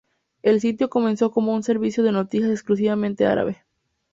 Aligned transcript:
El 0.41 0.61
sitio 0.61 0.89
comenzó 0.89 1.29
como 1.29 1.53
un 1.53 1.61
servicio 1.61 2.01
de 2.03 2.11
noticias 2.11 2.49
exclusivamente 2.49 3.27
árabe. 3.27 3.63